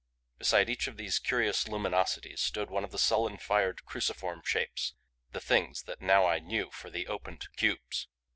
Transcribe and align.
Beside 0.39 0.67
each 0.67 0.87
of 0.87 0.97
these 0.97 1.19
curious 1.19 1.67
luminosities 1.67 2.39
stood 2.41 2.71
one 2.71 2.83
of 2.83 2.89
the 2.89 2.97
sullen 2.97 3.37
fired, 3.37 3.85
cruciform 3.85 4.41
shapes 4.43 4.95
the 5.31 5.39
Things 5.39 5.83
that 5.83 6.01
now 6.01 6.25
I 6.25 6.39
knew 6.39 6.71
for 6.71 6.89
the 6.89 7.05
opened 7.05 7.45
cubes. 7.55 8.07